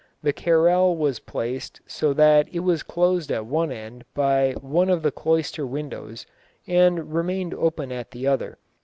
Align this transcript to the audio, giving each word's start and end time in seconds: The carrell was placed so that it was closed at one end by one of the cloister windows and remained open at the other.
The 0.23 0.33
carrell 0.33 0.97
was 0.97 1.19
placed 1.19 1.79
so 1.85 2.11
that 2.13 2.47
it 2.51 2.61
was 2.61 2.81
closed 2.81 3.31
at 3.31 3.45
one 3.45 3.71
end 3.71 4.03
by 4.15 4.53
one 4.53 4.89
of 4.89 5.03
the 5.03 5.11
cloister 5.11 5.63
windows 5.67 6.25
and 6.65 7.13
remained 7.13 7.53
open 7.53 7.91
at 7.91 8.09
the 8.09 8.25
other. 8.25 8.57